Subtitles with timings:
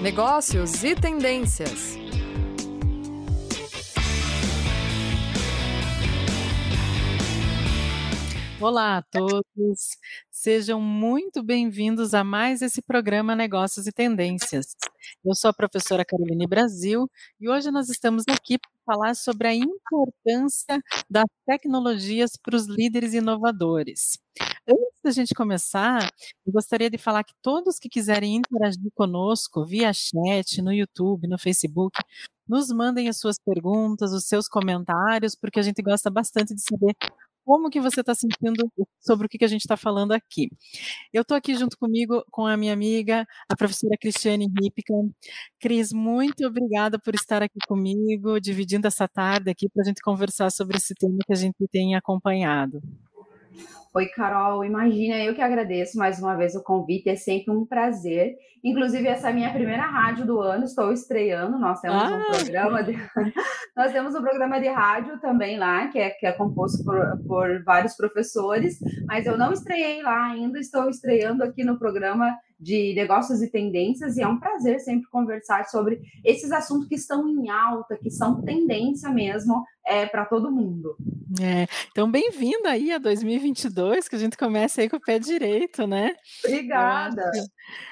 [0.00, 1.96] negócios e tendências.
[8.60, 9.96] Olá a todos,
[10.30, 14.76] sejam muito bem-vindos a mais esse programa Negócios e Tendências.
[15.24, 17.10] Eu sou a professora Caroline Brasil
[17.40, 20.80] e hoje nós estamos aqui para falar sobre a importância
[21.10, 24.18] das tecnologias para os líderes inovadores.
[24.68, 26.12] Antes da gente começar,
[26.46, 31.38] eu gostaria de falar que todos que quiserem interagir conosco via chat, no YouTube, no
[31.38, 31.98] Facebook,
[32.46, 36.94] nos mandem as suas perguntas, os seus comentários, porque a gente gosta bastante de saber
[37.44, 38.70] como que você está sentindo
[39.00, 40.50] sobre o que, que a gente está falando aqui.
[41.14, 44.92] Eu estou aqui junto comigo com a minha amiga, a professora Cristiane Ripka.
[45.58, 50.50] Cris, muito obrigada por estar aqui comigo, dividindo essa tarde aqui para a gente conversar
[50.50, 52.82] sobre esse tema que a gente tem acompanhado.
[53.94, 58.36] Oi, Carol, imagina, eu que agradeço mais uma vez o convite, é sempre um prazer.
[58.62, 62.16] Inclusive, essa é a minha primeira rádio do ano, estou estreando, nós temos ah.
[62.16, 62.92] um programa de...
[63.76, 67.62] nós temos um programa de rádio também lá, que é, que é composto por, por
[67.64, 73.40] vários professores, mas eu não estreiei lá ainda, estou estreando aqui no programa de negócios
[73.40, 77.96] e tendências, e é um prazer sempre conversar sobre esses assuntos que estão em alta,
[77.96, 80.96] que são tendência mesmo é, para todo mundo.
[81.40, 85.86] É, então, bem-vindo aí a 2022, que a gente começa aí com o pé direito,
[85.86, 86.14] né?
[86.44, 87.22] Obrigada.
[87.22, 87.50] Eu acho,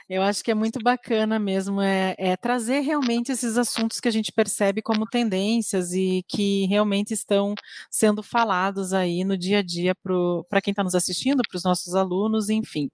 [0.08, 4.10] eu acho que é muito bacana mesmo, é, é, trazer realmente esses assuntos que a
[4.10, 7.54] gente percebe como tendências e que realmente estão
[7.90, 11.94] sendo falados aí no dia a dia para quem está nos assistindo, para os nossos
[11.94, 12.90] alunos, enfim.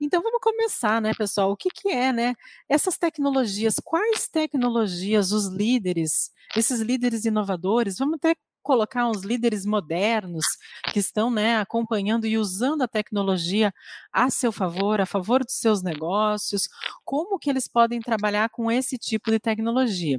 [0.00, 2.34] Então, vamos começar né, pessoal, o que, que é, né?
[2.68, 8.18] Essas tecnologias, quais tecnologias os líderes, esses líderes inovadores, vamos
[8.64, 10.44] colocar uns líderes modernos
[10.90, 13.72] que estão né, acompanhando e usando a tecnologia
[14.12, 16.68] a seu favor, a favor dos seus negócios,
[17.04, 20.18] como que eles podem trabalhar com esse tipo de tecnologia.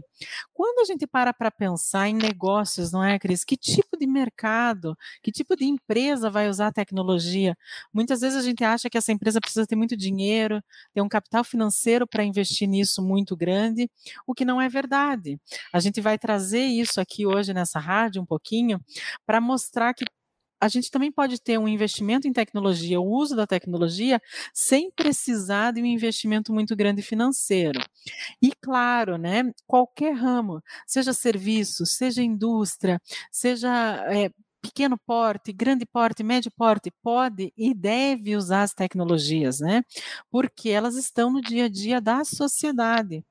[0.54, 3.44] Quando a gente para para pensar em negócios, não é, Cris?
[3.44, 7.58] Que tipo de mercado, que tipo de empresa vai usar a tecnologia?
[7.92, 10.62] Muitas vezes a gente acha que essa empresa precisa ter muito dinheiro,
[10.94, 13.90] ter um capital financeiro para investir nisso muito grande,
[14.28, 15.40] o que não é verdade.
[15.74, 18.80] A gente vai trazer isso aqui hoje nessa rádio um pouquinho,
[19.26, 20.06] para mostrar que
[20.62, 24.22] a gente também pode ter um investimento em tecnologia, o uso da tecnologia,
[24.54, 27.80] sem precisar de um investimento muito grande financeiro.
[28.42, 33.02] E claro, né, qualquer ramo, seja serviço, seja indústria,
[33.32, 33.70] seja
[34.14, 34.30] é,
[34.62, 39.84] pequeno porte, grande porte, médio porte, pode e deve usar as tecnologias, né?
[40.32, 43.24] Porque elas estão no dia a dia da sociedade.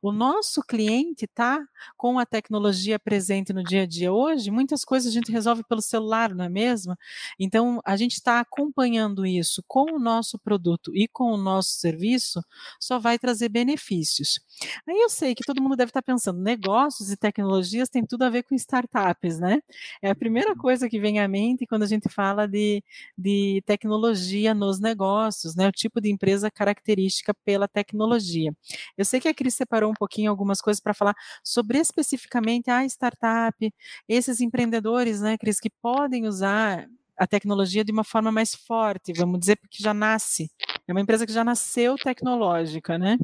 [0.00, 1.60] O nosso cliente está
[1.96, 5.82] com a tecnologia presente no dia a dia hoje, muitas coisas a gente resolve pelo
[5.82, 6.96] celular, não é mesmo?
[7.38, 12.42] Então, a gente está acompanhando isso com o nosso produto e com o nosso serviço,
[12.80, 14.40] só vai trazer benefícios.
[14.88, 18.22] Aí eu sei que todo mundo deve estar tá pensando, negócios e tecnologias têm tudo
[18.22, 19.60] a ver com startups, né?
[20.00, 20.56] É a primeira uhum.
[20.56, 22.82] coisa que vem à mente quando a gente fala de,
[23.16, 25.68] de tecnologia nos negócios, né?
[25.68, 28.54] O tipo de empresa característica pela tecnologia.
[28.96, 32.84] Eu sei que a Cris separou um pouquinho algumas coisas para falar sobre especificamente a
[32.84, 33.74] startup,
[34.08, 39.38] esses empreendedores, né, Cris, que podem usar a tecnologia de uma forma mais forte, vamos
[39.38, 40.50] dizer, porque já nasce.
[40.88, 43.18] É uma empresa que já nasceu tecnológica, né?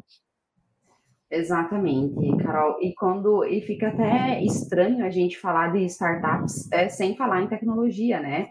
[1.31, 2.77] Exatamente, Carol.
[2.81, 7.47] E quando e fica até estranho a gente falar de startups é, sem falar em
[7.47, 8.49] tecnologia, né?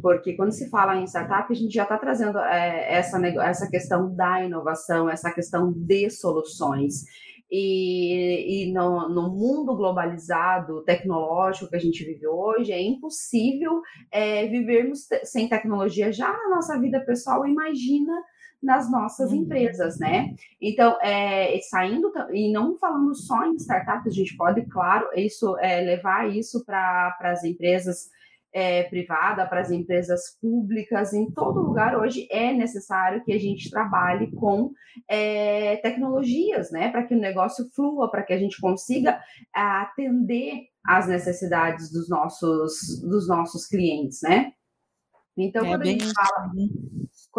[0.00, 4.14] Porque quando se fala em startup, a gente já está trazendo é, essa, essa questão
[4.14, 7.04] da inovação, essa questão de soluções.
[7.50, 14.46] E, e no, no, mundo globalizado, tecnológico que a gente vive hoje, é impossível é,
[14.46, 17.46] vivermos sem tecnologia já na nossa vida pessoal.
[17.46, 18.12] Imagina
[18.62, 19.38] nas nossas uhum.
[19.38, 20.34] empresas, né?
[20.60, 25.80] Então, é, saindo e não falando só em startups, a gente pode, claro, isso é,
[25.80, 28.10] levar isso para as empresas
[28.52, 33.70] é, privada, para as empresas públicas, em todo lugar hoje é necessário que a gente
[33.70, 34.72] trabalhe com
[35.08, 39.20] é, tecnologias, né, para que o negócio flua, para que a gente consiga
[39.54, 44.52] atender às necessidades dos nossos, dos nossos clientes, né?
[45.36, 46.50] Então, é quando, a gente fala,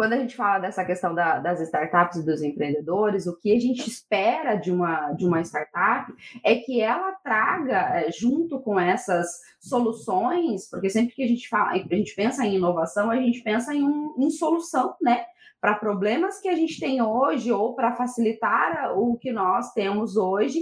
[0.00, 3.60] quando a gente fala dessa questão da, das startups e dos empreendedores, o que a
[3.60, 6.10] gente espera de uma, de uma startup
[6.42, 9.28] é que ela traga, eh, junto com essas
[9.60, 13.74] soluções, porque sempre que a gente fala, a gente pensa em inovação, a gente pensa
[13.74, 15.26] em, um, em solução, né?
[15.60, 20.58] Para problemas que a gente tem hoje ou para facilitar o que nós temos hoje.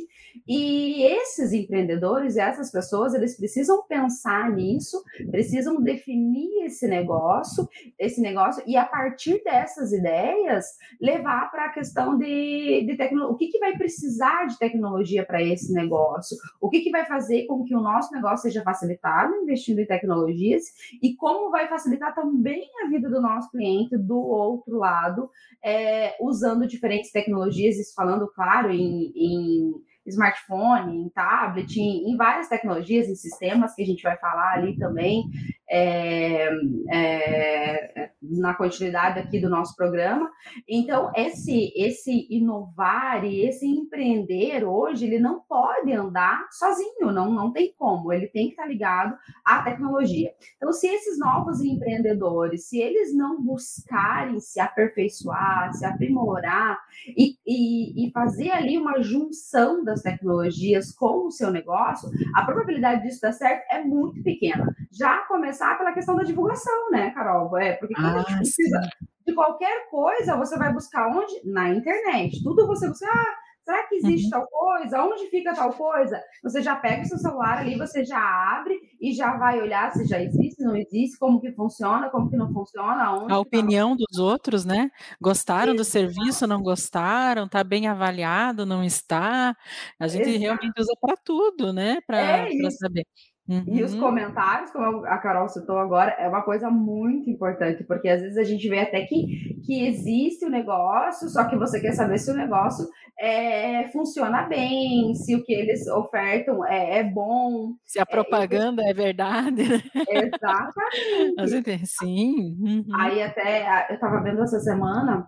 [0.46, 8.62] E esses empreendedores, essas pessoas, eles precisam pensar nisso, precisam definir esse negócio, esse negócio,
[8.66, 10.66] e a partir dessas ideias,
[11.00, 13.34] levar para a questão de, de tecnologia.
[13.34, 16.36] O que, que vai precisar de tecnologia para esse negócio?
[16.60, 20.64] O que, que vai fazer com que o nosso negócio seja facilitado investindo em tecnologias
[21.02, 25.30] e como vai facilitar também a vida do nosso cliente do outro lado,
[25.64, 29.72] é, usando diferentes tecnologias, isso falando, claro, em, em
[30.06, 34.76] smartphone, em tablet, em, em, várias tecnologias, em sistemas que a gente vai falar ali
[34.76, 35.24] também,
[35.70, 36.48] é,
[36.90, 40.30] é, na continuidade aqui do nosso programa.
[40.68, 47.52] Então, esse, esse inovar e esse empreender hoje, ele não pode andar sozinho, não, não
[47.52, 50.32] tem como, ele tem que estar ligado à tecnologia.
[50.56, 56.78] Então, se esses novos empreendedores, se eles não buscarem se aperfeiçoar, se aprimorar
[57.16, 63.02] e, e, e fazer ali uma junção das tecnologias com o seu negócio, a probabilidade
[63.02, 64.66] disso dar certo é muito pequena.
[64.90, 65.18] Já
[65.58, 67.56] começar pela questão da divulgação, né, Carol?
[67.58, 69.06] É, porque quando ah, a gente precisa sim.
[69.26, 71.34] de qualquer coisa, você vai buscar onde?
[71.44, 72.42] Na internet.
[72.42, 73.36] Tudo você busca, ah,
[73.68, 74.30] Será que existe uhum.
[74.30, 75.04] tal coisa?
[75.04, 76.18] Onde fica tal coisa?
[76.42, 80.06] Você já pega o seu celular ali, você já abre e já vai olhar se
[80.06, 83.30] já existe, não existe, como que funciona, como que não funciona, onde.
[83.30, 84.04] A opinião tá...
[84.08, 84.90] dos outros, né?
[85.20, 87.44] Gostaram Isso, do serviço, não gostaram?
[87.44, 89.54] Está bem avaliado, não está?
[90.00, 90.38] A gente Exato.
[90.38, 91.98] realmente usa para tudo, né?
[92.06, 93.06] Para é saber.
[93.48, 93.64] Uhum.
[93.66, 94.00] E os uhum.
[94.00, 98.44] comentários, como a Carol citou agora, é uma coisa muito importante, porque às vezes a
[98.44, 102.36] gente vê até que, que existe o negócio, só que você quer saber se o
[102.36, 102.86] negócio
[103.18, 107.72] é, funciona bem, se o que eles ofertam é, é bom.
[107.86, 109.62] Se a propaganda é, é verdade.
[109.66, 109.82] Né?
[110.08, 111.86] Exatamente.
[111.86, 112.56] Sim.
[112.60, 112.84] Uhum.
[112.94, 115.26] Aí até eu estava vendo essa semana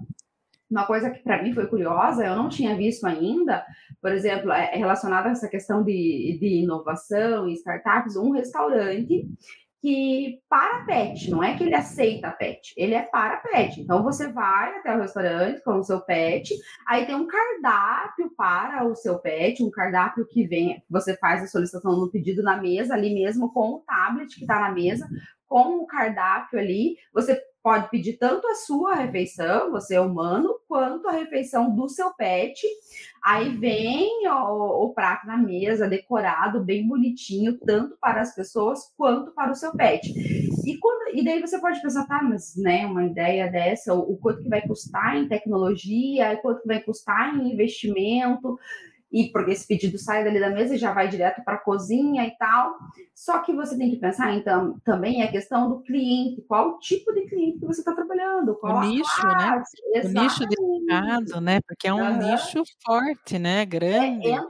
[0.70, 3.64] uma coisa que para mim foi curiosa, eu não tinha visto ainda,
[4.00, 9.26] por exemplo, é relacionada a essa questão de, de inovação e startups, um restaurante
[9.82, 13.80] que para pet, não é que ele aceita pet, ele é para pet.
[13.80, 16.54] Então você vai até o restaurante com o seu pet,
[16.86, 21.46] aí tem um cardápio para o seu pet, um cardápio que vem, você faz a
[21.46, 25.08] solicitação no pedido na mesa, ali mesmo com o tablet que está na mesa,
[25.48, 31.08] com o cardápio ali, você pode pedir tanto a sua refeição, você é humano, quanto
[31.08, 32.66] a refeição do seu pet.
[33.22, 39.32] Aí vem o, o, prato na mesa, decorado, bem bonitinho, tanto para as pessoas quanto
[39.32, 40.10] para o seu pet.
[40.64, 44.16] E, quando, e daí você pode pensar, tá, mas né, uma ideia dessa, o, o
[44.16, 48.58] quanto que vai custar em tecnologia, quanto que vai custar em investimento
[49.12, 52.24] e porque esse pedido sai dali da mesa e já vai direto para a cozinha
[52.26, 52.76] e tal.
[53.14, 57.12] Só que você tem que pensar, então, também a questão do cliente, qual o tipo
[57.12, 59.62] de cliente que você está trabalhando, qual o nicho, né?
[60.04, 61.60] O nicho de mercado, né?
[61.66, 62.18] Porque é um uhum.
[62.18, 63.64] nicho forte, né?
[63.66, 64.28] Grande.
[64.28, 64.40] É, é,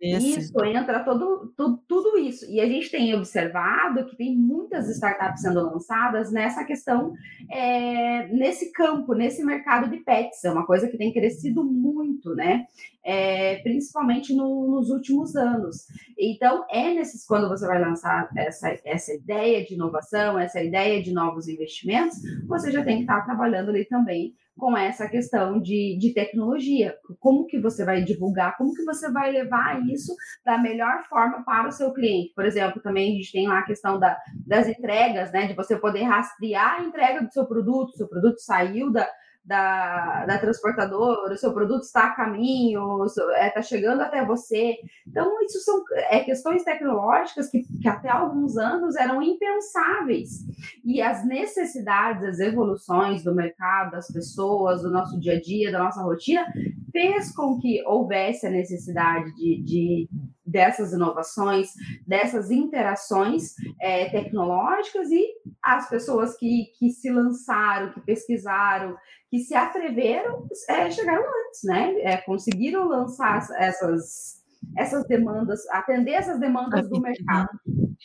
[0.00, 0.40] esse.
[0.40, 2.50] Isso, entra todo, tudo, tudo isso.
[2.50, 7.12] E a gente tem observado que tem muitas startups sendo lançadas nessa questão,
[7.50, 10.42] é, nesse campo, nesse mercado de pets.
[10.42, 12.64] É uma coisa que tem crescido muito, né?
[13.04, 15.86] É, principalmente no, nos últimos anos.
[16.18, 21.12] Então, é nesses quando você vai lançar essa, essa ideia de inovação, essa ideia de
[21.12, 22.16] novos investimentos,
[22.46, 26.94] você já tem que estar trabalhando ali também com essa questão de, de tecnologia.
[27.18, 30.14] Como que você vai divulgar, como que você vai levar isso
[30.44, 32.34] da melhor forma para o seu cliente.
[32.34, 34.16] Por exemplo, também a gente tem lá a questão da,
[34.46, 35.46] das entregas, né?
[35.46, 39.08] De você poder rastrear a entrega do seu produto, seu produto saiu da,
[39.44, 44.76] da, da transportadora, o seu produto está a caminho, está é, chegando até você.
[45.06, 50.44] Então, isso são é, questões tecnológicas que, que até alguns anos eram impensáveis.
[50.84, 55.78] E as necessidades, as evoluções do mercado, das pessoas, do nosso dia a dia, da
[55.78, 56.46] nossa rotina,
[56.92, 60.08] fez com que houvesse a necessidade de, de
[60.50, 61.70] dessas inovações,
[62.06, 65.26] dessas interações é, tecnológicas e
[65.62, 68.96] as pessoas que, que se lançaram, que pesquisaram,
[69.30, 71.94] que se atreveram, é, chegaram antes, né?
[72.00, 74.42] É, conseguiram lançar essas,
[74.76, 77.48] essas demandas, atender essas demandas do mercado.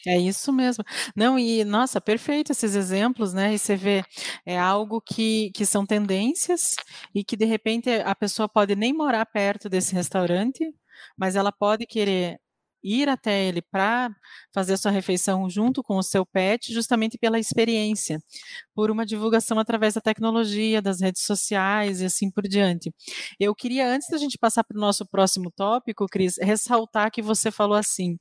[0.06, 0.84] É isso mesmo.
[1.16, 3.54] Não, e nossa, perfeito esses exemplos, né?
[3.54, 4.04] E você vê,
[4.46, 6.76] é algo que, que são tendências
[7.14, 10.64] e que de repente a pessoa pode nem morar perto desse restaurante,
[11.18, 12.40] mas ela pode querer
[12.86, 14.16] ir até ele para
[14.54, 18.22] fazer a sua refeição junto com o seu pet, justamente pela experiência,
[18.76, 22.94] por uma divulgação através da tecnologia, das redes sociais e assim por diante.
[23.40, 27.50] Eu queria, antes da gente passar para o nosso próximo tópico, Cris, ressaltar que você
[27.50, 28.18] falou assim,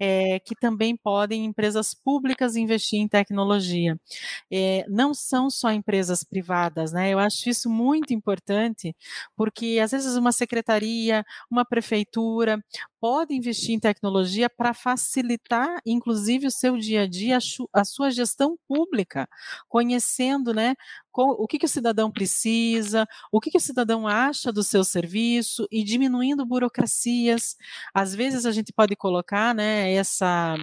[0.00, 3.98] é, que também podem empresas públicas investir em tecnologia.
[4.50, 7.10] É, não são só empresas privadas, né?
[7.10, 8.96] Eu acho isso muito importante,
[9.36, 12.62] porque às vezes uma secretaria, uma prefeitura
[13.00, 17.38] pode investir em tecnologia para facilitar, inclusive, o seu dia a dia,
[17.72, 19.28] a sua gestão pública,
[19.68, 20.74] conhecendo né,
[21.22, 25.66] o que, que o cidadão precisa, o que, que o cidadão acha do seu serviço
[25.70, 27.56] e diminuindo burocracias.
[27.94, 30.56] Às vezes a gente pode colocar né, essa,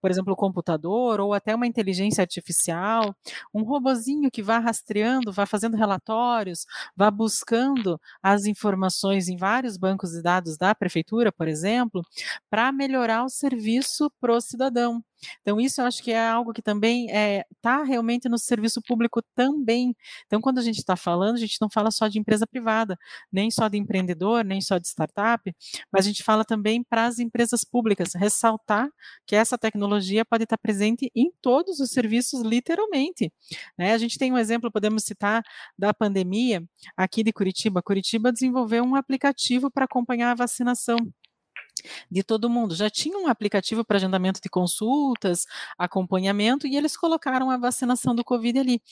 [0.00, 3.14] por exemplo, o computador ou até uma inteligência artificial,
[3.54, 6.66] um robozinho que vá rastreando, vá fazendo relatórios,
[6.96, 12.02] vá buscando as informações em vários bancos de dados da prefeitura, por exemplo,
[12.50, 15.02] para melhorar o serviço para o cidadão.
[15.40, 18.80] Então, isso eu acho que é algo que também está eh, é, realmente no serviço
[18.82, 19.96] público também.
[20.26, 22.98] Então, quando a gente está falando, a gente não fala só de empresa privada,
[23.32, 25.54] nem só de empreendedor, nem só de startup,
[25.92, 28.88] mas a gente fala também para as empresas públicas, ressaltar
[29.26, 33.32] que essa tecnologia pode estar presente em todos os serviços, literalmente.
[33.78, 33.92] Né?
[33.92, 35.42] A gente tem um exemplo, podemos citar,
[35.78, 36.62] da pandemia
[36.96, 37.82] aqui de Curitiba.
[37.82, 40.96] Curitiba desenvolveu um aplicativo para acompanhar a vacinação
[42.10, 42.74] de todo mundo.
[42.74, 45.46] Já tinha um aplicativo para agendamento de consultas,
[45.78, 48.82] acompanhamento, e eles colocaram a vacinação do Covid ali.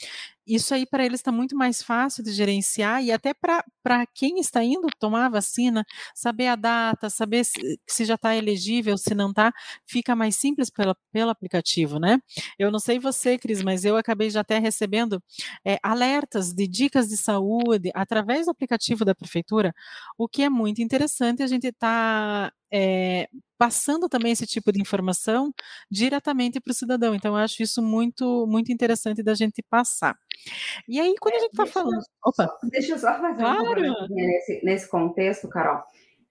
[0.50, 4.64] Isso aí para eles está muito mais fácil de gerenciar e até para quem está
[4.64, 9.30] indo tomar a vacina, saber a data, saber se, se já está elegível, se não
[9.30, 9.52] está,
[9.86, 12.18] fica mais simples pela, pelo aplicativo, né?
[12.58, 15.22] Eu não sei você, Cris, mas eu acabei já até recebendo
[15.64, 19.72] é, alertas de dicas de saúde através do aplicativo da prefeitura,
[20.18, 23.28] o que é muito interessante a gente está é,
[23.60, 25.52] passando também esse tipo de informação
[25.90, 27.14] diretamente para o cidadão.
[27.14, 30.16] Então, eu acho isso muito, muito interessante da gente passar.
[30.88, 32.00] E aí, quando é, a gente está falando.
[32.24, 32.50] Opa.
[32.70, 33.82] Deixa eu só fazer claro.
[33.82, 35.82] um nesse, nesse contexto, Carol,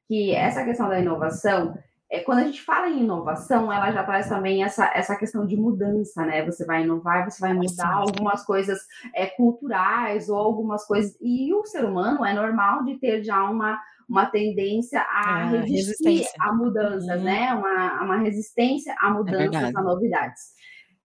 [0.08, 1.78] que essa questão da inovação.
[2.12, 5.56] É, quando a gente fala em inovação, ela já traz também essa, essa questão de
[5.56, 6.44] mudança, né?
[6.46, 8.80] Você vai inovar, você vai mudar algumas coisas
[9.14, 11.16] é, culturais ou algumas coisas.
[11.22, 13.80] E o ser humano é normal de ter já uma,
[14.10, 17.24] uma tendência a é, resistir a mudanças, uhum.
[17.24, 17.54] né?
[17.54, 20.60] Uma, uma resistência a é mudanças, é a novidades.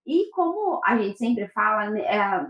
[0.07, 2.47] E como a gente sempre fala, né, é,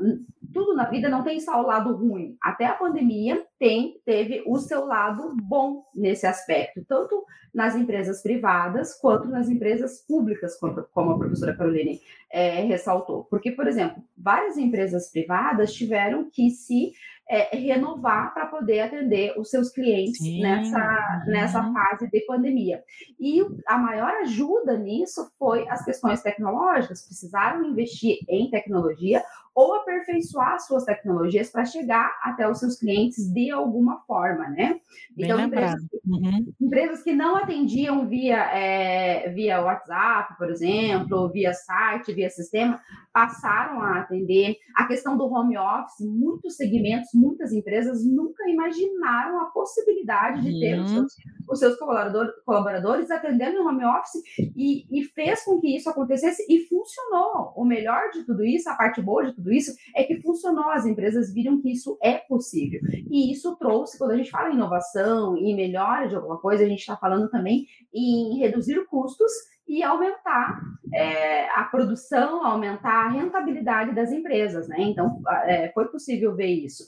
[0.53, 2.37] tudo na vida não tem só o lado ruim.
[2.43, 8.99] Até a pandemia tem, teve o seu lado bom nesse aspecto, tanto nas empresas privadas
[8.99, 10.59] quanto nas empresas públicas,
[10.93, 12.01] como a professora Caroline
[12.33, 13.25] é, ressaltou.
[13.31, 16.93] Porque, por exemplo, várias empresas privadas tiveram que se
[17.29, 21.33] é, renovar para poder atender os seus clientes nessa, uhum.
[21.33, 22.83] nessa fase de pandemia.
[23.19, 29.23] E a maior ajuda nisso foi as questões tecnológicas, precisaram investir em tecnologia
[29.55, 34.81] ou aperfeiçoar suas tecnologias para chegar até os seus clientes de alguma forma, né?
[35.17, 36.53] Bem então, empresas, uhum.
[36.61, 42.81] empresas, que não atendiam via, é, via WhatsApp, por exemplo, via site, via sistema,
[43.13, 44.57] passaram a atender.
[44.75, 50.79] A questão do home office, muitos segmentos, muitas empresas nunca imaginaram a possibilidade de ter
[50.79, 50.85] uhum.
[50.85, 51.17] os seus,
[51.49, 54.21] os seus colaboradores, colaboradores atendendo no home office
[54.57, 57.53] e, e fez com que isso acontecesse e funcionou.
[57.55, 60.71] O melhor de tudo isso, a parte boa de tudo tudo isso, é que funcionou,
[60.71, 62.81] as empresas viram que isso é possível.
[63.11, 66.69] E isso trouxe, quando a gente fala em inovação e melhora de alguma coisa, a
[66.69, 69.31] gente está falando também em reduzir custos
[69.69, 70.61] e aumentar
[70.93, 74.77] é, a produção, aumentar a rentabilidade das empresas, né?
[74.81, 76.85] Então, é, foi possível ver isso.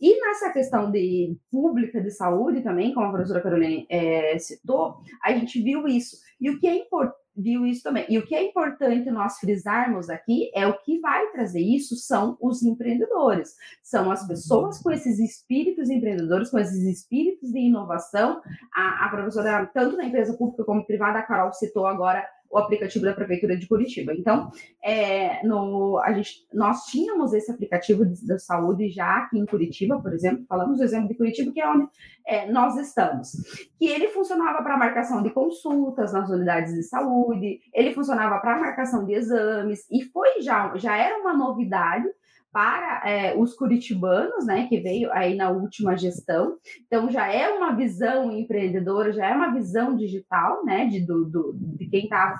[0.00, 5.32] E nessa questão de pública de saúde também, como a professora Carolina é, citou, a
[5.32, 6.18] gente viu isso.
[6.40, 8.04] E o que é importante viu isso também.
[8.08, 12.36] E o que é importante nós frisarmos aqui é o que vai trazer isso são
[12.40, 18.42] os empreendedores, são as pessoas com esses espíritos empreendedores, com esses espíritos de inovação.
[18.74, 23.04] A, a professora, tanto na empresa pública como privada, a Carol citou agora o aplicativo
[23.04, 24.12] da Prefeitura de Curitiba.
[24.12, 24.50] Então,
[24.82, 30.12] é, no, a gente, nós tínhamos esse aplicativo da saúde já aqui em Curitiba, por
[30.12, 31.88] exemplo, falamos do exemplo de Curitiba, que é onde
[32.26, 33.32] é, nós estamos,
[33.78, 39.04] que ele funcionava para marcação de consultas nas unidades de saúde, ele funcionava para marcação
[39.04, 42.06] de exames, e foi já, já era uma novidade
[42.52, 46.56] para é, os curitibanos, né, que veio aí na última gestão.
[46.86, 51.52] Então já é uma visão empreendedora, já é uma visão digital, né, de, do, do
[51.54, 52.38] de quem está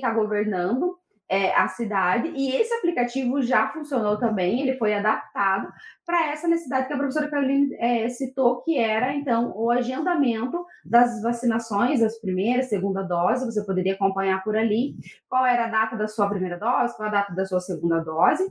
[0.00, 0.96] tá governando.
[1.28, 5.70] é, a cidade, e esse aplicativo já funcionou também, ele foi adaptado
[6.06, 11.20] para essa necessidade que a professora Caroline é, citou, que era, então, o agendamento das
[11.20, 14.94] vacinações, as primeiras, segunda dose, você poderia acompanhar por ali,
[15.28, 18.48] qual era a data da sua primeira dose, qual a data da sua segunda dose,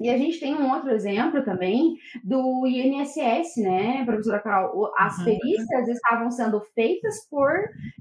[0.00, 4.92] e a gente tem um outro exemplo também do INSS, né, professora Carol?
[4.96, 5.24] As uhum.
[5.24, 7.50] perícias estavam sendo feitas por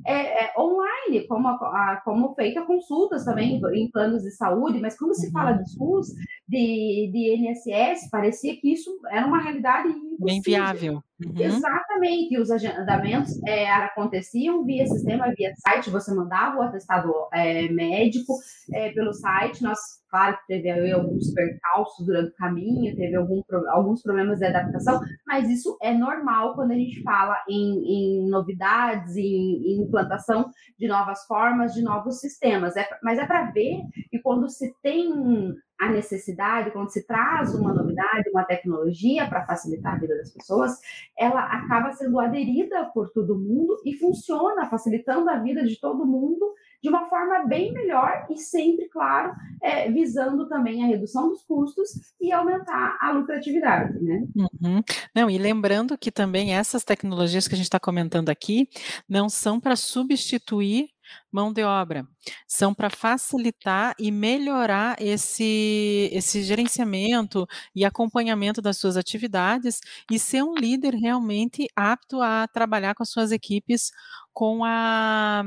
[0.06, 5.16] é, é, online, como, a, como feita consultas também em planos de saúde, mas quando
[5.16, 6.08] se fala de SUS,
[6.48, 10.26] de, de INSS, parecia que isso era uma realidade impossível.
[10.26, 11.04] Bem viável.
[11.24, 11.34] Uhum.
[11.40, 18.34] Exatamente, os agendamentos é, aconteciam via sistema, via site, você mandava o atestado é, médico
[18.74, 19.80] é, pelo site, nós,
[20.16, 25.02] claro que teve aí alguns percalços durante o caminho, teve algum, alguns problemas de adaptação,
[25.28, 30.88] mas isso é normal quando a gente fala em, em novidades, em, em, implantação de
[30.88, 35.90] novas formas, de novos sistemas, é, mas é para ver que quando se tem a
[35.90, 40.80] necessidade, quando se traz uma novidade, uma tecnologia para facilitar a vida das pessoas,
[41.20, 46.54] ela acaba sendo aderida por todo mundo e funciona, facilitando a vida de todo mundo
[46.86, 52.14] de uma forma bem melhor e sempre, claro, é, visando também a redução dos custos
[52.22, 54.24] e aumentar a lucratividade, né?
[54.36, 54.84] Uhum.
[55.16, 58.70] Não, e lembrando que também essas tecnologias que a gente está comentando aqui
[59.10, 60.90] não são para substituir
[61.32, 62.08] mão de obra.
[62.48, 69.80] São para facilitar e melhorar esse, esse gerenciamento e acompanhamento das suas atividades
[70.12, 73.92] e ser um líder realmente apto a trabalhar com as suas equipes
[74.32, 75.44] com a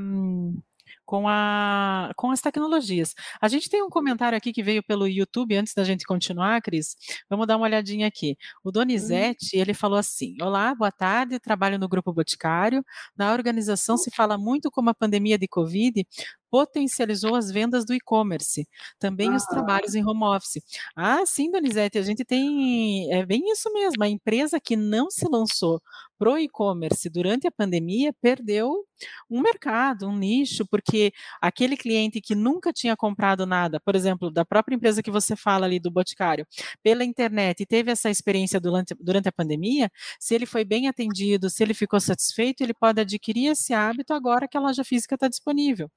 [1.09, 3.15] com, a, com as tecnologias.
[3.41, 6.97] A gente tem um comentário aqui que veio pelo YouTube, antes da gente continuar, Cris.
[7.31, 8.37] Vamos dar uma olhadinha aqui.
[8.63, 12.85] O Donizete, ele falou assim: Olá, boa tarde, trabalho no Grupo Boticário.
[13.17, 16.07] Na organização se fala muito como a pandemia de Covid
[16.51, 18.67] potencializou as vendas do e-commerce,
[18.99, 19.37] também ah.
[19.37, 20.63] os trabalhos em home office.
[20.97, 25.27] Ah, sim, Donizete, a gente tem, é bem isso mesmo, a empresa que não se
[25.29, 25.81] lançou
[26.19, 28.85] pro e-commerce durante a pandemia perdeu
[29.31, 34.45] um mercado, um nicho, porque aquele cliente que nunca tinha comprado nada, por exemplo, da
[34.45, 36.47] própria empresa que você fala ali do Boticário,
[36.83, 41.49] pela internet e teve essa experiência durante, durante a pandemia, se ele foi bem atendido,
[41.49, 45.29] se ele ficou satisfeito, ele pode adquirir esse hábito agora que a loja física está
[45.29, 45.89] disponível.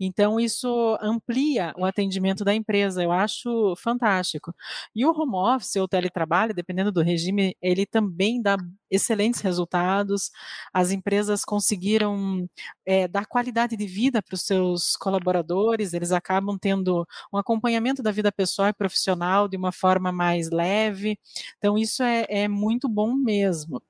[0.00, 4.54] Então, isso amplia o atendimento da empresa, eu acho fantástico.
[4.94, 8.56] E o home office ou teletrabalho, dependendo do regime, ele também dá
[8.90, 10.30] excelentes resultados,
[10.72, 12.48] as empresas conseguiram
[12.86, 18.12] é, dar qualidade de vida para os seus colaboradores, eles acabam tendo um acompanhamento da
[18.12, 21.18] vida pessoal e profissional de uma forma mais leve,
[21.58, 23.82] então isso é, é muito bom mesmo.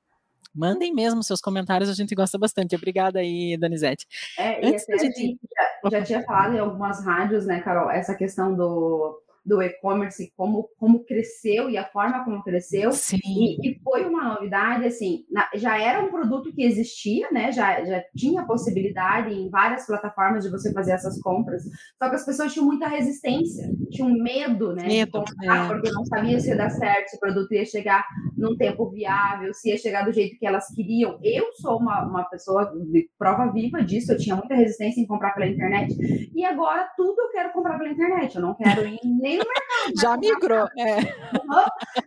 [0.55, 2.77] Mandem mesmo seus comentários, a gente gosta bastante.
[2.77, 4.07] Obrigada aí, Donizete.
[4.39, 5.39] É, Antes e até gente...
[5.83, 10.69] já, já tinha falado em algumas rádios, né, Carol, essa questão do do e-commerce, como,
[10.79, 12.91] como cresceu e a forma como cresceu.
[13.25, 17.53] E, e, foi uma novidade, assim, na, já era um produto que existia, né?
[17.53, 21.63] Já, já tinha possibilidade em várias plataformas de você fazer essas compras,
[22.03, 24.87] só que as pessoas tinham muita resistência, tinham medo, né?
[24.87, 25.69] Medo, de comprar, é.
[25.69, 29.53] porque não sabia se ia dar certo, se o produto ia chegar num tempo viável,
[29.53, 31.19] se ia chegar do jeito que elas queriam.
[31.23, 35.33] Eu sou uma, uma pessoa de prova viva disso, eu tinha muita resistência em comprar
[35.33, 35.95] pela internet,
[36.35, 40.01] e agora tudo eu quero comprar pela internet, eu não quero ir nem no mercado.
[40.01, 40.99] Já migrou, é.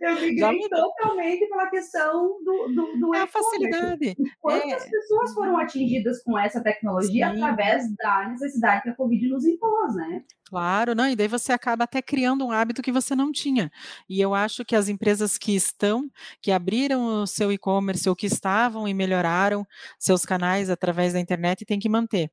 [0.00, 4.16] Eu migrei totalmente pela questão do, do, do é a facilidade.
[4.40, 4.90] Quantas é.
[4.90, 7.36] pessoas foram atingidas com essa tecnologia Sim.
[7.42, 10.22] através da necessidade que a Covid nos impôs, né?
[10.48, 13.70] Claro, não, e daí você acaba até criando um hábito que você não tinha.
[14.08, 16.10] E eu acho que as empresas que estão,
[16.40, 19.66] que abriram o seu e-commerce ou que estavam e melhoraram
[19.98, 22.30] seus canais através da internet, têm que manter.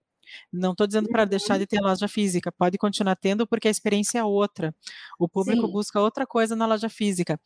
[0.52, 4.20] Não estou dizendo para deixar de ter loja física, pode continuar tendo porque a experiência
[4.20, 4.74] é outra.
[5.20, 5.72] O público Sim.
[5.72, 7.40] busca outra coisa na loja física.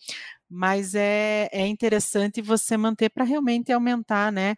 [0.49, 4.55] Mas é, é interessante você manter para realmente aumentar, né?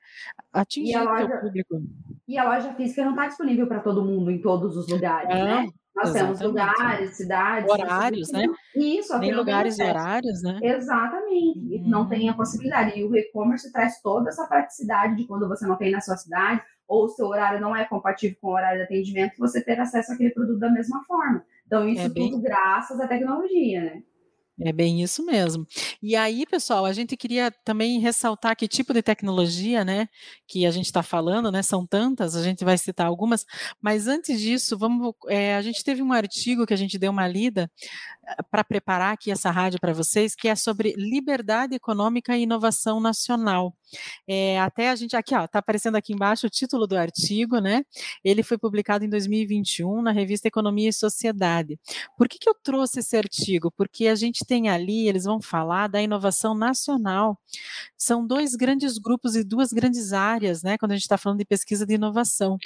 [0.54, 1.82] Atingir loja, o público.
[2.28, 5.44] E a loja física não está disponível para todo mundo em todos os lugares, é,
[5.44, 5.68] né?
[5.94, 6.40] Nós exatamente.
[6.40, 7.70] temos lugares, cidades.
[7.70, 8.46] Horários, né?
[8.76, 10.60] Isso, Nem lugares e horários, né?
[10.64, 11.60] Exatamente.
[11.60, 11.90] Uhum.
[11.90, 12.98] Não tem a possibilidade.
[12.98, 16.62] E o e-commerce traz toda essa praticidade de quando você não tem na sua cidade,
[16.88, 20.12] ou o seu horário não é compatível com o horário de atendimento, você ter acesso
[20.14, 21.46] àquele produto da mesma forma.
[21.66, 22.30] Então, isso é bem...
[22.30, 24.04] tudo graças à tecnologia, né?
[24.64, 25.66] É bem isso mesmo.
[26.04, 30.08] E aí, pessoal, a gente queria também ressaltar que tipo de tecnologia, né,
[30.48, 33.44] que a gente está falando, né, são tantas, a gente vai citar algumas,
[33.82, 37.28] mas antes disso, vamos, é, a gente teve um artigo que a gente deu uma
[37.28, 37.72] lida
[38.28, 43.00] eh, para preparar aqui essa rádio para vocês, que é sobre liberdade econômica e inovação
[43.00, 43.76] nacional.
[44.28, 47.84] É, até a gente, aqui, ó, tá aparecendo aqui embaixo o título do artigo, né?
[48.24, 51.80] Ele foi publicado em 2021 na revista Economia e Sociedade.
[52.18, 53.72] Por que, que eu trouxe esse artigo?
[53.72, 57.40] Porque a gente tem ali, eles vão falar da inovação nacional.
[57.98, 60.78] São dois grandes grupos e duas grandes áreas, né?
[60.78, 62.58] Quando a gente está falando de pesquisa de inovação.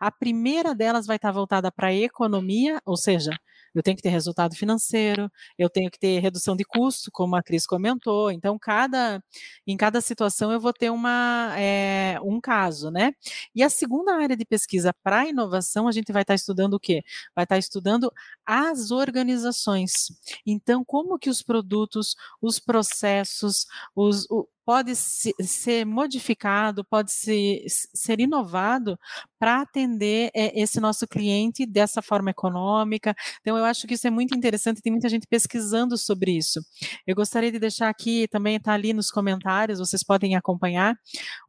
[0.00, 3.38] A primeira delas vai estar voltada para a economia, ou seja,
[3.74, 7.42] eu tenho que ter resultado financeiro, eu tenho que ter redução de custo, como a
[7.42, 8.30] Cris comentou.
[8.30, 9.22] Então, cada,
[9.66, 13.12] em cada situação eu vou ter uma, é, um caso, né?
[13.54, 17.02] E a segunda área de pesquisa para inovação, a gente vai estar estudando o quê?
[17.34, 18.12] Vai estar estudando
[18.46, 20.12] as organizações.
[20.46, 24.26] Então, como que os produtos, os processos, os,
[24.64, 28.98] pode ser modificado, pode ser, inovado
[29.38, 33.14] para atender é, esse nosso cliente dessa forma econômica.
[33.40, 36.60] Então, eu acho que isso é muito interessante, tem muita gente pesquisando sobre isso.
[37.06, 40.96] Eu gostaria de deixar aqui, também está ali nos comentários, vocês podem acompanhar,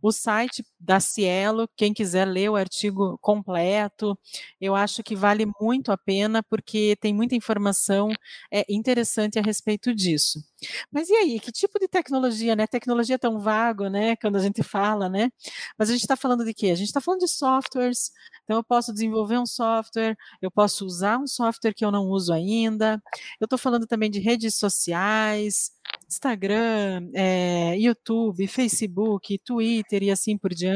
[0.01, 4.17] o site da Cielo, quem quiser ler o artigo completo,
[4.61, 8.09] eu acho que vale muito a pena, porque tem muita informação
[8.51, 10.43] é, interessante a respeito disso.
[10.91, 12.67] Mas e aí, que tipo de tecnologia, né?
[12.67, 14.15] Tecnologia é tão vago, né?
[14.17, 15.31] Quando a gente fala, né?
[15.77, 16.67] Mas a gente está falando de quê?
[16.67, 18.11] A gente está falando de softwares.
[18.43, 22.31] Então, eu posso desenvolver um software, eu posso usar um software que eu não uso
[22.31, 23.01] ainda.
[23.39, 25.71] Eu estou falando também de redes sociais,
[26.07, 30.74] Instagram, é, YouTube, Facebook, Twitter e assim por diante.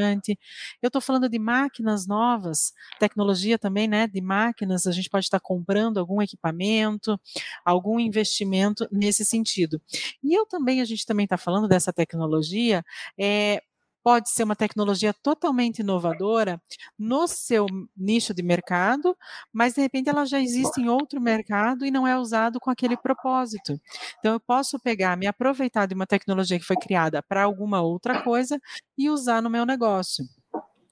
[0.81, 4.07] Eu estou falando de máquinas novas, tecnologia também, né?
[4.07, 7.19] De máquinas, a gente pode estar comprando algum equipamento,
[7.65, 9.81] algum investimento nesse sentido.
[10.23, 12.83] E eu também, a gente também está falando dessa tecnologia
[13.19, 13.61] é,
[14.03, 16.61] pode ser uma tecnologia totalmente inovadora
[16.97, 19.15] no seu nicho de mercado,
[19.53, 22.97] mas de repente ela já existe em outro mercado e não é usado com aquele
[22.97, 23.79] propósito.
[24.19, 28.21] Então eu posso pegar, me aproveitar de uma tecnologia que foi criada para alguma outra
[28.23, 28.59] coisa
[28.97, 30.25] e usar no meu negócio.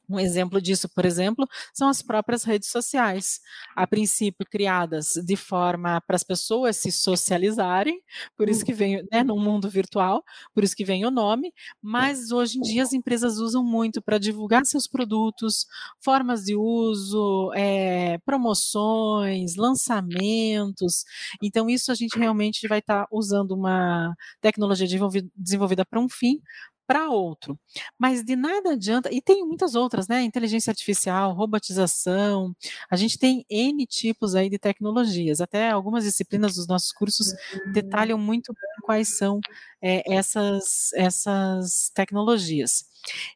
[0.09, 3.39] Um exemplo disso, por exemplo, são as próprias redes sociais,
[3.75, 7.99] a princípio criadas de forma para as pessoas se socializarem,
[8.37, 12.31] por isso que vem, né, no mundo virtual, por isso que vem o nome, mas
[12.31, 15.65] hoje em dia as empresas usam muito para divulgar seus produtos,
[16.03, 21.03] formas de uso, é, promoções, lançamentos.
[21.41, 24.87] Então, isso a gente realmente vai estar tá usando uma tecnologia
[25.35, 26.39] desenvolvida para um fim,
[26.87, 27.59] para outro.
[27.99, 30.23] Mas de nada adianta, e tem muitas outras, né?
[30.23, 32.55] Inteligência artificial, robotização,
[32.89, 37.27] a gente tem N tipos aí de tecnologias, até algumas disciplinas dos nossos cursos
[37.73, 39.39] detalham muito bem quais são
[39.81, 42.85] é, essas, essas tecnologias.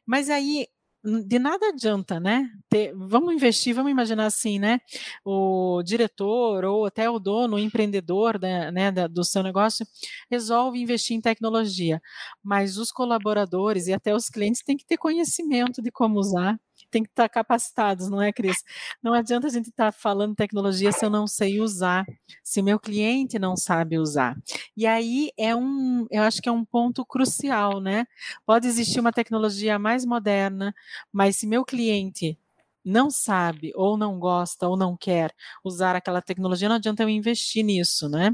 [0.06, 0.66] Mas aí
[1.04, 2.48] de nada adianta, né?
[2.68, 4.78] Ter, vamos investir, vamos imaginar assim, né?
[5.24, 9.84] O diretor ou até o dono, o empreendedor né, né, do seu negócio
[10.30, 12.00] resolve investir em tecnologia,
[12.42, 16.58] mas os colaboradores e até os clientes têm que ter conhecimento de como usar
[16.92, 18.62] tem que estar capacitados, não é, Cris?
[19.02, 22.04] Não adianta a gente estar falando tecnologia se eu não sei usar,
[22.44, 24.36] se meu cliente não sabe usar.
[24.76, 28.06] E aí é um, eu acho que é um ponto crucial, né?
[28.46, 30.74] Pode existir uma tecnologia mais moderna,
[31.12, 32.38] mas se meu cliente
[32.84, 35.32] não sabe, ou não gosta, ou não quer
[35.64, 38.32] usar aquela tecnologia, não adianta eu investir nisso, né?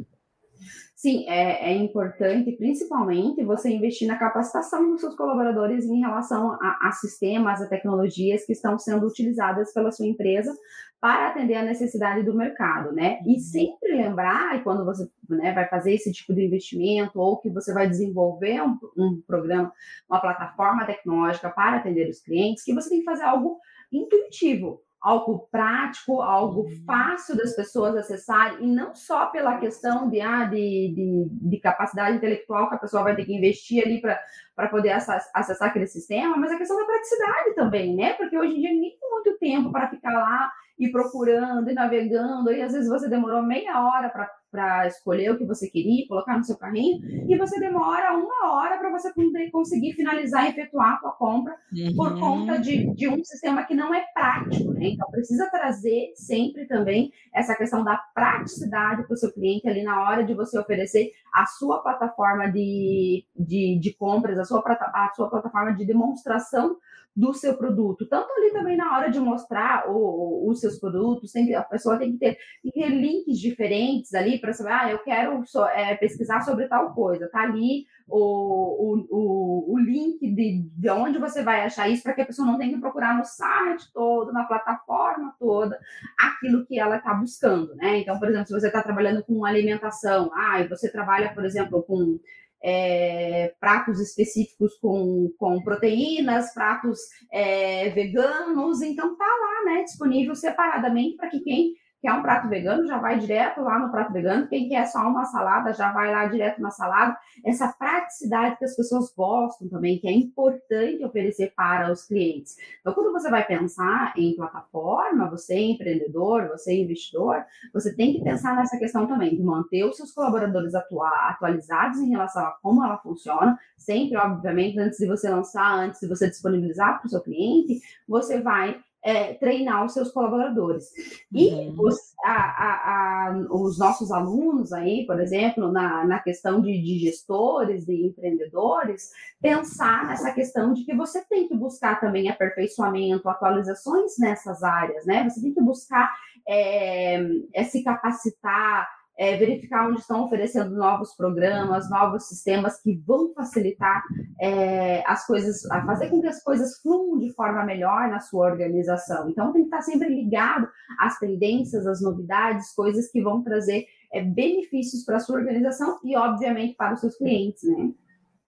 [0.98, 6.88] Sim, é, é, importante, principalmente, você investir na capacitação dos seus colaboradores em relação a,
[6.88, 10.52] a, sistemas, a tecnologias que estão sendo utilizadas pela sua empresa
[11.00, 13.20] para atender a necessidade do mercado, né?
[13.24, 13.38] E uhum.
[13.38, 17.88] sempre lembrar, quando você né, vai fazer esse tipo de investimento ou que você vai
[17.88, 19.72] desenvolver um, um programa,
[20.10, 23.56] uma plataforma tecnológica para atender os clientes, que você tem que fazer algo
[23.92, 26.84] intuitivo algo prático, algo uhum.
[26.84, 32.16] fácil das pessoas acessarem, e não só pela questão de, ah, de, de, de capacidade
[32.16, 36.50] intelectual que a pessoa vai ter que investir ali para poder acessar aquele sistema, mas
[36.50, 38.14] a questão da praticidade também, né?
[38.14, 42.50] Porque hoje em dia ninguém tem muito tempo para ficar lá e procurando e navegando,
[42.52, 46.36] e às vezes você demorou meia hora para para escolher o que você queria, colocar
[46.36, 49.12] no seu carrinho, e você demora uma hora para você
[49.50, 51.96] conseguir finalizar e efetuar a sua compra uhum.
[51.96, 54.88] por conta de, de um sistema que não é prático, né?
[54.88, 60.02] Então precisa trazer sempre também essa questão da praticidade para o seu cliente ali na
[60.02, 65.28] hora de você oferecer a sua plataforma de, de, de compras, a sua, a sua
[65.28, 66.76] plataforma de demonstração
[67.18, 68.06] do seu produto.
[68.08, 71.98] Tanto ali também na hora de mostrar o, o, os seus produtos, tem, a pessoa
[71.98, 75.64] tem que, ter, tem que ter links diferentes ali para saber, ah, eu quero so,
[75.64, 77.28] é, pesquisar sobre tal coisa.
[77.28, 82.22] Tá ali o, o, o, link de, de onde você vai achar isso para que
[82.22, 85.76] a pessoa não tenha que procurar no site todo, na plataforma toda,
[86.16, 87.98] aquilo que ela está buscando, né?
[87.98, 91.82] Então, por exemplo, se você está trabalhando com alimentação, ah, e você trabalha, por exemplo,
[91.82, 92.20] com
[92.62, 96.98] é, pratos específicos com, com proteínas, pratos
[97.32, 102.86] é, veganos, então tá lá, né, disponível separadamente para que quem quer um prato vegano,
[102.86, 104.46] já vai direto lá no prato vegano.
[104.46, 107.16] Quem quer só uma salada, já vai lá direto na salada.
[107.44, 112.56] Essa praticidade que as pessoas gostam também, que é importante oferecer para os clientes.
[112.80, 118.12] Então, quando você vai pensar em plataforma, você é empreendedor, você é investidor, você tem
[118.12, 122.84] que pensar nessa questão também, de manter os seus colaboradores atualizados em relação a como
[122.84, 123.58] ela funciona.
[123.76, 128.40] Sempre, obviamente, antes de você lançar, antes de você disponibilizar para o seu cliente, você
[128.40, 130.90] vai é, treinar os seus colaboradores.
[131.32, 131.76] E uhum.
[131.78, 136.98] os, a, a, a, os, nossos alunos aí, por exemplo, na, na questão de, de,
[136.98, 144.18] gestores, de empreendedores, pensar nessa questão de que você tem que buscar também aperfeiçoamento, atualizações
[144.18, 145.28] nessas áreas, né?
[145.28, 146.12] Você tem que buscar
[146.46, 147.20] é,
[147.54, 154.02] é se capacitar, é, verificar onde estão oferecendo novos programas, novos sistemas que vão facilitar
[154.40, 158.46] é, as coisas, a fazer com que as coisas fluam de forma melhor na sua
[158.46, 159.28] organização.
[159.28, 160.68] Então, tem que estar sempre ligado
[161.00, 166.16] às tendências, às novidades, coisas que vão trazer é, benefícios para a sua organização e,
[166.16, 167.90] obviamente, para os seus clientes, né?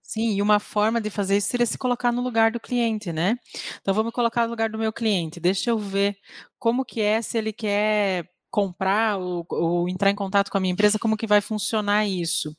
[0.00, 3.36] Sim, e uma forma de fazer isso seria se colocar no lugar do cliente, né?
[3.80, 6.16] Então, me colocar no lugar do meu cliente, deixa eu ver
[6.58, 10.72] como que é, se ele quer comprar ou, ou, entrar em contato com a minha
[10.72, 12.54] empresa, como que vai funcionar isso?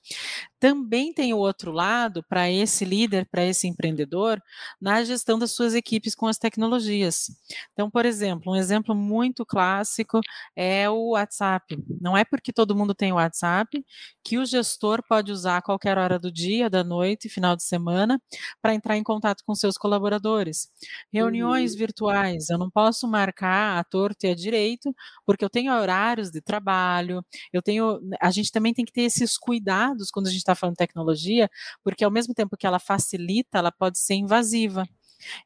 [0.59, 4.39] Também tem o outro lado para esse líder, para esse empreendedor,
[4.79, 7.31] na gestão das suas equipes com as tecnologias.
[7.73, 10.21] Então, por exemplo, um exemplo muito clássico
[10.55, 11.77] é o WhatsApp.
[11.99, 13.83] Não é porque todo mundo tem o WhatsApp
[14.23, 18.21] que o gestor pode usar a qualquer hora do dia, da noite, final de semana,
[18.61, 20.69] para entrar em contato com seus colaboradores.
[21.11, 21.79] Reuniões uhum.
[21.79, 24.93] virtuais, eu não posso marcar a torto e a direito,
[25.25, 27.99] porque eu tenho horários de trabalho, eu tenho.
[28.21, 31.49] A gente também tem que ter esses cuidados quando a gente está falando de tecnologia,
[31.83, 34.85] porque ao mesmo tempo que ela facilita, ela pode ser invasiva.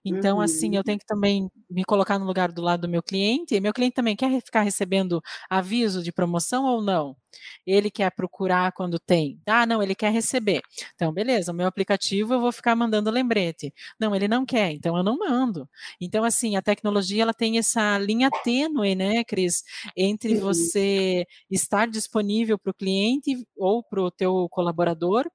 [0.04, 0.44] Então, uhum.
[0.44, 3.60] assim, eu tenho que também me colocar no lugar do lado do meu cliente, e
[3.60, 7.16] meu cliente também quer ficar recebendo aviso de promoção ou não?
[7.66, 9.40] Ele quer procurar quando tem.
[9.46, 10.62] Ah, não, ele quer receber.
[10.96, 13.74] Então, beleza, o meu aplicativo eu vou ficar mandando lembrete.
[14.00, 15.68] Não, ele não quer, então eu não mando.
[16.00, 19.64] Então, assim, a tecnologia ela tem essa linha tênue, né, Cris,
[19.96, 25.30] entre você estar disponível para o cliente ou para o teu colaborador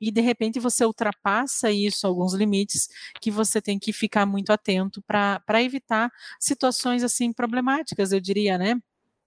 [0.00, 2.88] e de repente você ultrapassa isso, alguns limites
[3.20, 8.76] que você tem que ficar muito atento para evitar situações assim problemáticas, eu diria, né?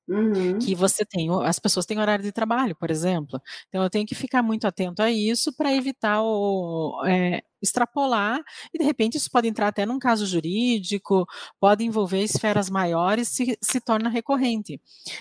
[0.08, 0.58] Uhum.
[0.58, 3.42] Que você tem, as pessoas têm horário de trabalho, por exemplo.
[3.68, 8.40] Então eu tenho que ficar muito atento a isso para evitar o é, extrapolar,
[8.74, 11.26] e de repente isso pode entrar até num caso jurídico,
[11.60, 14.80] pode envolver esferas maiores, se, se torna recorrente.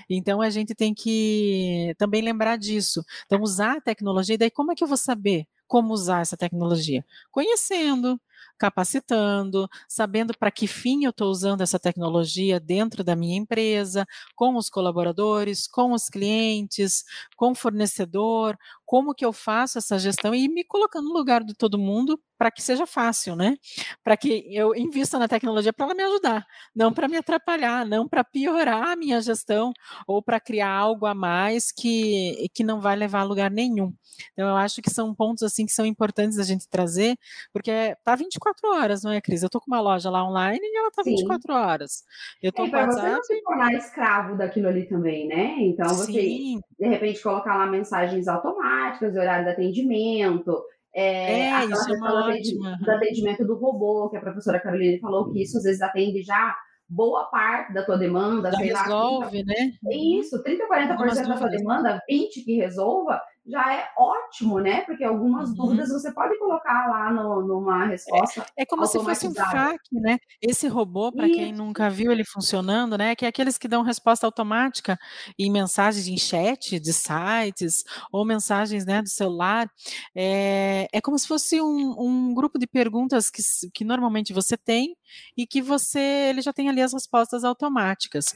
[0.08, 3.02] Então a gente tem que também lembrar disso.
[3.26, 6.36] Então, usar a tecnologia, e daí como é que eu vou saber como usar essa
[6.36, 7.04] tecnologia?
[7.32, 8.20] Conhecendo,
[8.58, 14.56] capacitando, sabendo para que fim eu estou usando essa tecnologia dentro da minha empresa, com
[14.56, 17.04] os colaboradores, com os clientes,
[17.36, 21.54] com o fornecedor, como que eu faço essa gestão e me colocando no lugar de
[21.54, 23.56] todo mundo para que seja fácil, né?
[24.04, 28.06] Para que eu invista na tecnologia para ela me ajudar, não para me atrapalhar, não
[28.08, 29.72] para piorar a minha gestão
[30.06, 33.92] ou para criar algo a mais que, que não vai levar a lugar nenhum.
[34.32, 37.18] Então, eu acho que são pontos assim que são importantes a gente trazer,
[37.52, 39.42] porque tá 24 horas, não é, Cris?
[39.42, 41.16] Eu tô com uma loja lá online e ela tá Sim.
[41.16, 42.04] 24 horas.
[42.42, 43.00] Eu tô é, com WhatsApp...
[43.00, 45.56] você não se tornar escravo daquilo ali também, né?
[45.60, 46.60] Então, você, Sim.
[46.78, 50.62] de repente, colocar lá mensagens automáticas, horário de atendimento,
[50.94, 52.78] é, é isso é uma ótima.
[52.82, 56.56] Do atendimento do robô, que a professora Caroline falou que isso às vezes atende já
[56.88, 58.50] boa parte da tua demanda.
[58.50, 59.72] Já resolve, lá, 30, né?
[59.92, 64.82] Isso, 30, 40% da tua demanda, 20% que resolva, já é ótimo, né?
[64.82, 65.54] Porque algumas uhum.
[65.54, 68.44] dúvidas você pode colocar lá no, numa resposta.
[68.56, 70.18] É, é como se fosse um FAQ, né?
[70.42, 73.14] Esse robô, para quem nunca viu ele funcionando, né?
[73.14, 74.98] Que é aqueles que dão resposta automática
[75.38, 79.70] em mensagens em chat de sites ou mensagens né, do celular.
[80.14, 84.96] É, é como se fosse um, um grupo de perguntas que, que normalmente você tem
[85.36, 88.34] e que você ele já tem ali as respostas automáticas.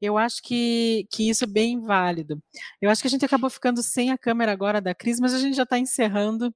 [0.00, 2.40] Eu acho que, que isso é bem válido.
[2.80, 5.38] Eu acho que a gente acabou ficando sem a câmera agora da Cris, mas a
[5.38, 6.54] gente já está encerrando.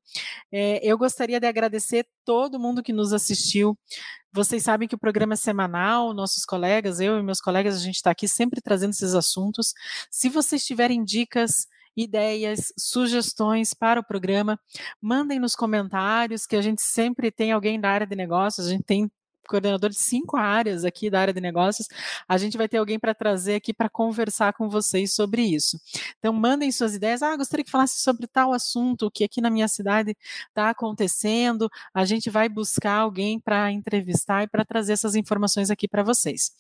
[0.53, 3.79] É, eu gostaria de agradecer todo mundo que nos assistiu.
[4.33, 7.97] Vocês sabem que o programa é semanal, nossos colegas, eu e meus colegas, a gente
[7.97, 9.73] está aqui sempre trazendo esses assuntos.
[10.11, 14.61] Se vocês tiverem dicas, ideias, sugestões para o programa,
[15.01, 18.85] mandem nos comentários, que a gente sempre tem alguém da área de negócios, a gente
[18.85, 19.11] tem
[19.49, 21.89] coordenador de cinco áreas aqui da área de negócios,
[22.29, 25.81] a gente vai ter alguém para trazer aqui para conversar com vocês sobre isso.
[26.19, 27.23] Então, mandem suas ideias.
[27.23, 30.17] Ah, gostaria que falasse sobre tal assunto que aqui na minha cidade
[30.49, 31.69] está acontecendo.
[31.95, 36.51] A gente vai buscar alguém para entrevistar e para trazer essas informações aqui para vocês.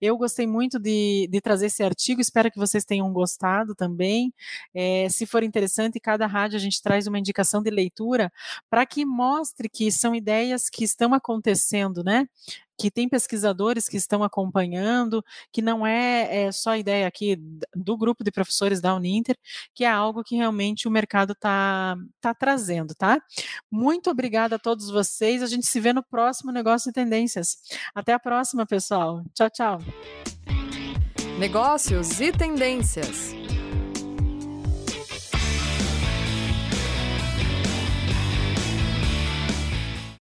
[0.00, 4.32] Eu gostei muito de, de, trazer esse artigo, espero que vocês tenham gostado também.
[4.74, 8.32] É, se for interessante, cada rádio a gente traz uma indicação de leitura
[8.68, 12.26] para que mostre que são ideias que estão acontecendo, né?
[12.76, 17.36] Que tem pesquisadores que estão acompanhando, que não é, é só ideia aqui
[17.74, 19.36] do grupo de professores da Uninter,
[19.72, 23.20] que é algo que realmente o mercado está tá trazendo, tá?
[23.70, 25.42] Muito obrigada a todos vocês.
[25.42, 27.56] A gente se vê no próximo Negócio e Tendências.
[27.94, 29.22] Até a próxima, pessoal.
[29.34, 29.78] Tchau, tchau.
[31.38, 33.43] Negócios e Tendências.